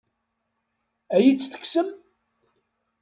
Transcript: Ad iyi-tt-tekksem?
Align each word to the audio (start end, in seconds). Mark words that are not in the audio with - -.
Ad 1.15 1.21
iyi-tt-tekksem? 1.21 1.87